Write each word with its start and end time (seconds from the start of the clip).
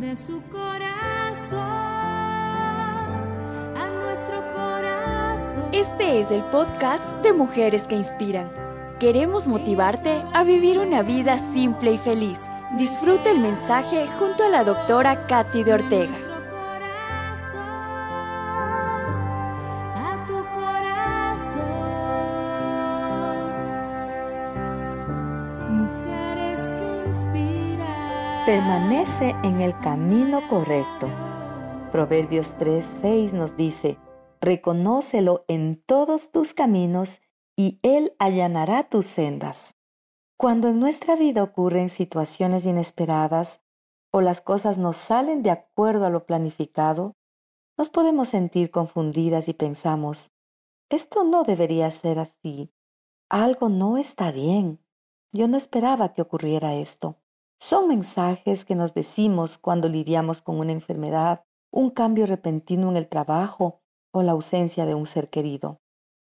de 0.00 0.16
su 0.16 0.42
corazón 0.50 1.60
a 3.76 3.90
nuestro 4.02 4.42
corazón. 4.52 5.68
Este 5.72 6.20
es 6.20 6.30
el 6.30 6.42
podcast 6.44 7.14
de 7.22 7.32
Mujeres 7.32 7.84
que 7.84 7.94
Inspiran. 7.94 8.50
Queremos 8.98 9.46
motivarte 9.46 10.22
a 10.32 10.42
vivir 10.42 10.78
una 10.78 11.02
vida 11.02 11.38
simple 11.38 11.92
y 11.92 11.98
feliz. 11.98 12.50
Disfruta 12.76 13.30
el 13.30 13.38
mensaje 13.38 14.06
junto 14.18 14.44
a 14.44 14.48
la 14.48 14.64
doctora 14.64 15.26
Katy 15.26 15.62
de 15.62 15.74
Ortega. 15.74 16.14
Permanece 28.46 29.30
en 29.42 29.62
el 29.62 29.72
camino 29.80 30.46
correcto. 30.50 31.08
Proverbios 31.90 32.54
3:6 32.58 33.32
nos 33.32 33.56
dice, 33.56 33.96
Reconócelo 34.42 35.46
en 35.48 35.82
todos 35.82 36.30
tus 36.30 36.52
caminos 36.52 37.22
y 37.56 37.78
Él 37.82 38.14
allanará 38.18 38.90
tus 38.90 39.06
sendas. 39.06 39.76
Cuando 40.36 40.68
en 40.68 40.78
nuestra 40.78 41.16
vida 41.16 41.42
ocurren 41.42 41.88
situaciones 41.88 42.66
inesperadas 42.66 43.62
o 44.10 44.20
las 44.20 44.42
cosas 44.42 44.76
no 44.76 44.92
salen 44.92 45.42
de 45.42 45.50
acuerdo 45.50 46.04
a 46.04 46.10
lo 46.10 46.26
planificado, 46.26 47.16
nos 47.78 47.88
podemos 47.88 48.28
sentir 48.28 48.70
confundidas 48.70 49.48
y 49.48 49.54
pensamos, 49.54 50.32
esto 50.90 51.24
no 51.24 51.44
debería 51.44 51.90
ser 51.90 52.18
así, 52.18 52.70
algo 53.30 53.70
no 53.70 53.96
está 53.96 54.30
bien, 54.32 54.84
yo 55.32 55.48
no 55.48 55.56
esperaba 55.56 56.12
que 56.12 56.20
ocurriera 56.20 56.74
esto. 56.74 57.16
Son 57.58 57.88
mensajes 57.88 58.64
que 58.64 58.74
nos 58.74 58.94
decimos 58.94 59.58
cuando 59.58 59.88
lidiamos 59.88 60.42
con 60.42 60.58
una 60.58 60.72
enfermedad, 60.72 61.44
un 61.72 61.90
cambio 61.90 62.26
repentino 62.26 62.90
en 62.90 62.96
el 62.96 63.08
trabajo 63.08 63.80
o 64.12 64.22
la 64.22 64.32
ausencia 64.32 64.86
de 64.86 64.94
un 64.94 65.06
ser 65.06 65.28
querido. 65.28 65.80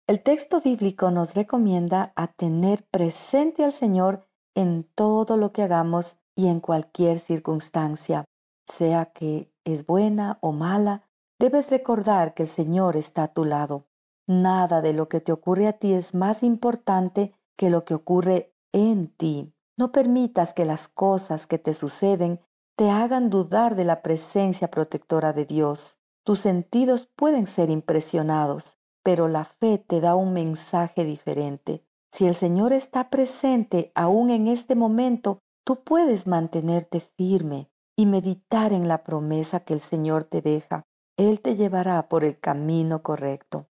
El 0.06 0.22
texto 0.22 0.60
bíblico 0.60 1.10
nos 1.10 1.34
recomienda 1.34 2.12
a 2.14 2.26
tener 2.28 2.84
presente 2.90 3.64
al 3.64 3.72
Señor 3.72 4.26
en 4.54 4.82
todo 4.94 5.36
lo 5.36 5.52
que 5.52 5.62
hagamos 5.62 6.18
y 6.36 6.48
en 6.48 6.60
cualquier 6.60 7.18
circunstancia, 7.18 8.24
sea 8.66 9.06
que 9.06 9.50
es 9.64 9.86
buena 9.86 10.38
o 10.40 10.52
mala, 10.52 11.08
debes 11.38 11.70
recordar 11.70 12.34
que 12.34 12.44
el 12.44 12.48
Señor 12.48 12.96
está 12.96 13.24
a 13.24 13.32
tu 13.32 13.44
lado. 13.44 13.86
Nada 14.26 14.80
de 14.80 14.94
lo 14.94 15.08
que 15.08 15.20
te 15.20 15.32
ocurre 15.32 15.66
a 15.66 15.74
ti 15.74 15.92
es 15.92 16.14
más 16.14 16.42
importante 16.42 17.32
que 17.56 17.70
lo 17.70 17.84
que 17.84 17.94
ocurre 17.94 18.52
en 18.72 19.08
ti. 19.08 19.52
No 19.76 19.90
permitas 19.90 20.54
que 20.54 20.64
las 20.64 20.88
cosas 20.88 21.46
que 21.46 21.58
te 21.58 21.74
suceden 21.74 22.40
te 22.76 22.90
hagan 22.90 23.30
dudar 23.30 23.76
de 23.76 23.84
la 23.84 24.02
presencia 24.02 24.70
protectora 24.70 25.32
de 25.32 25.46
Dios. 25.46 25.98
Tus 26.24 26.40
sentidos 26.40 27.08
pueden 27.16 27.46
ser 27.46 27.70
impresionados, 27.70 28.76
pero 29.02 29.28
la 29.28 29.44
fe 29.44 29.78
te 29.78 30.00
da 30.00 30.14
un 30.14 30.32
mensaje 30.32 31.04
diferente. 31.04 31.84
Si 32.12 32.26
el 32.26 32.34
Señor 32.34 32.72
está 32.72 33.10
presente 33.10 33.90
aún 33.94 34.30
en 34.30 34.48
este 34.48 34.74
momento, 34.74 35.38
tú 35.64 35.82
puedes 35.82 36.26
mantenerte 36.26 37.00
firme 37.00 37.68
y 37.96 38.06
meditar 38.06 38.72
en 38.72 38.88
la 38.88 39.04
promesa 39.04 39.60
que 39.60 39.74
el 39.74 39.80
Señor 39.80 40.24
te 40.24 40.40
deja. 40.40 40.82
Él 41.16 41.40
te 41.40 41.56
llevará 41.56 42.08
por 42.08 42.24
el 42.24 42.38
camino 42.38 43.02
correcto. 43.02 43.66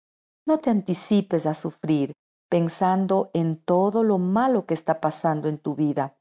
No 0.46 0.58
te 0.58 0.70
anticipes 0.70 1.46
a 1.46 1.54
sufrir 1.54 2.12
pensando 2.50 3.30
en 3.32 3.56
todo 3.56 4.02
lo 4.02 4.18
malo 4.18 4.66
que 4.66 4.74
está 4.74 5.00
pasando 5.00 5.48
en 5.48 5.56
tu 5.56 5.74
vida. 5.74 6.16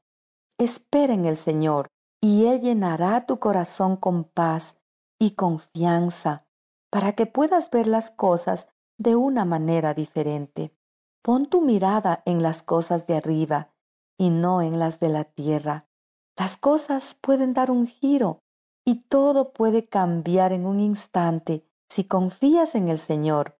Espera 0.56 1.12
en 1.12 1.26
el 1.26 1.36
Señor 1.36 1.88
y 2.22 2.46
Él 2.46 2.60
llenará 2.60 3.26
tu 3.26 3.38
corazón 3.38 3.96
con 3.96 4.24
paz 4.24 4.78
y 5.18 5.32
confianza 5.32 6.46
para 6.88 7.12
que 7.12 7.26
puedas 7.26 7.70
ver 7.70 7.86
las 7.86 8.10
cosas 8.10 8.68
de 8.96 9.16
una 9.16 9.44
manera 9.44 9.92
diferente. 9.92 10.74
Pon 11.22 11.46
tu 11.46 11.60
mirada 11.60 12.22
en 12.24 12.42
las 12.42 12.62
cosas 12.62 13.06
de 13.06 13.16
arriba 13.16 13.74
y 14.16 14.30
no 14.30 14.62
en 14.62 14.78
las 14.78 15.00
de 15.00 15.08
la 15.08 15.24
tierra. 15.24 15.88
Las 16.36 16.56
cosas 16.56 17.16
pueden 17.20 17.54
dar 17.54 17.70
un 17.70 17.86
giro 17.86 18.40
y 18.84 19.02
todo 19.02 19.52
puede 19.52 19.88
cambiar 19.88 20.52
en 20.52 20.64
un 20.64 20.80
instante 20.80 21.66
si 21.88 22.04
confías 22.04 22.76
en 22.76 22.88
el 22.88 22.98
Señor 22.98 23.59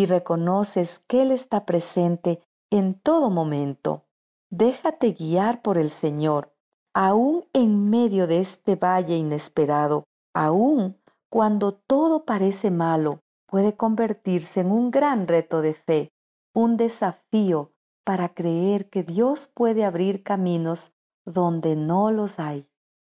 y 0.00 0.06
reconoces 0.06 1.02
que 1.06 1.20
Él 1.20 1.30
está 1.30 1.66
presente 1.66 2.40
en 2.70 2.94
todo 2.94 3.28
momento. 3.28 4.04
Déjate 4.50 5.12
guiar 5.12 5.60
por 5.60 5.76
el 5.76 5.90
Señor, 5.90 6.54
aún 6.94 7.44
en 7.52 7.90
medio 7.90 8.26
de 8.26 8.40
este 8.40 8.76
valle 8.76 9.16
inesperado, 9.16 10.04
aún 10.34 10.96
cuando 11.28 11.74
todo 11.74 12.24
parece 12.24 12.70
malo, 12.70 13.20
puede 13.46 13.76
convertirse 13.76 14.60
en 14.60 14.72
un 14.72 14.90
gran 14.90 15.28
reto 15.28 15.60
de 15.60 15.74
fe, 15.74 16.08
un 16.54 16.78
desafío 16.78 17.72
para 18.02 18.30
creer 18.30 18.88
que 18.88 19.02
Dios 19.02 19.50
puede 19.52 19.84
abrir 19.84 20.22
caminos 20.22 20.92
donde 21.26 21.76
no 21.76 22.10
los 22.10 22.38
hay. 22.38 22.66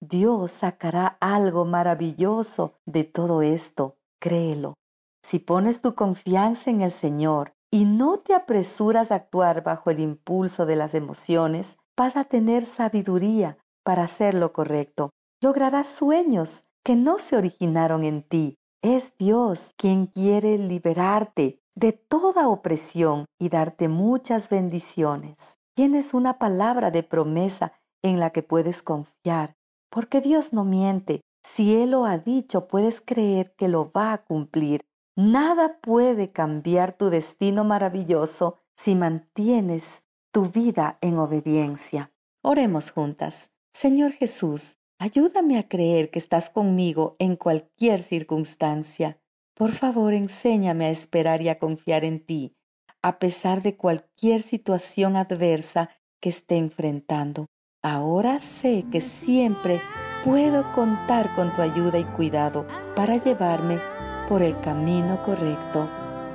Dios 0.00 0.50
sacará 0.50 1.16
algo 1.20 1.64
maravilloso 1.64 2.75
de 2.87 3.04
todo 3.04 3.41
esto, 3.41 3.94
créelo. 4.20 4.75
Si 5.22 5.38
pones 5.38 5.81
tu 5.81 5.94
confianza 5.94 6.71
en 6.71 6.81
el 6.81 6.91
Señor 6.91 7.55
y 7.71 7.84
no 7.84 8.19
te 8.19 8.34
apresuras 8.34 9.12
a 9.12 9.16
actuar 9.16 9.62
bajo 9.62 9.91
el 9.91 10.00
impulso 10.00 10.66
de 10.66 10.77
las 10.77 10.94
emociones, 10.94 11.78
vas 11.97 12.16
a 12.16 12.25
tener 12.25 12.66
sabiduría 12.66 13.59
para 13.84 14.05
hacer 14.05 14.34
lo 14.34 14.53
correcto. 14.53 15.11
Lograrás 15.41 15.88
sueños 15.88 16.65
que 16.84 16.97
no 16.97 17.19
se 17.19 17.37
originaron 17.37 18.05
en 18.05 18.22
ti, 18.22 18.56
es 18.82 19.15
Dios 19.16 19.75
quien 19.77 20.06
quiere 20.06 20.59
liberarte 20.59 21.61
de 21.75 21.93
toda 21.93 22.49
opresión 22.49 23.27
y 23.41 23.49
darte 23.49 23.88
muchas 23.88 24.49
bendiciones. 24.49 25.56
Tienes 25.75 26.15
una 26.15 26.38
palabra 26.38 26.91
de 26.91 27.03
promesa 27.03 27.72
en 28.03 28.19
la 28.19 28.31
que 28.31 28.43
puedes 28.43 28.82
confiar, 28.82 29.55
porque 29.91 30.21
Dios 30.21 30.53
no 30.53 30.65
miente. 30.65 31.21
Si 31.49 31.77
Él 31.77 31.93
lo 31.93 32.05
ha 32.05 32.19
dicho, 32.19 32.69
puedes 32.69 33.00
creer 33.00 33.55
que 33.56 33.69
lo 33.69 33.91
va 33.91 34.12
a 34.12 34.25
cumplir. 34.25 34.82
Nada 35.17 35.78
puede 35.81 36.33
cambiar 36.33 36.97
tu 36.97 37.11
destino 37.11 37.65
maravilloso 37.65 38.59
si 38.77 38.95
mantienes 38.95 40.05
tu 40.33 40.47
vida 40.47 40.97
en 41.00 41.19
obediencia. 41.19 42.12
Oremos 42.43 42.91
juntas. 42.91 43.50
Señor 43.73 44.12
Jesús, 44.12 44.78
Ayúdame 45.03 45.59
a 45.59 45.67
creer 45.67 46.11
que 46.12 46.21
estás 46.21 46.49
conmigo 46.49 47.17
en 47.19 47.34
cualquier 47.34 48.05
circunstancia. 48.05 49.21
Por 49.53 49.73
favor, 49.73 50.15
enséñame 50.15 50.84
a 50.87 50.91
esperar 50.91 51.41
y 51.41 51.49
a 51.49 51.59
confiar 51.59 52.05
en 52.05 52.25
ti, 52.25 52.55
a 53.03 53.19
pesar 53.19 53.62
de 53.62 53.77
cualquier 53.77 54.43
situación 54.43 55.17
adversa 55.17 55.91
que 56.21 56.29
esté 56.29 56.55
enfrentando. 56.56 57.47
Ahora 57.83 58.39
sé 58.39 58.84
que 58.93 59.00
siempre 59.00 59.83
puedo 60.23 60.73
contar 60.73 61.34
con 61.34 61.53
tu 61.53 61.62
ayuda 61.62 61.99
y 61.99 62.05
cuidado 62.05 62.65
para 62.94 63.17
llevarme 63.17 63.81
por 64.28 64.43
el 64.43 64.60
camino 64.60 65.22
correcto. 65.25 65.88